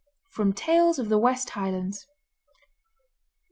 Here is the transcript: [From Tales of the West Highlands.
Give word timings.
[From 0.31 0.51
Tales 0.53 0.97
of 0.97 1.09
the 1.09 1.19
West 1.19 1.51
Highlands. 1.51 2.07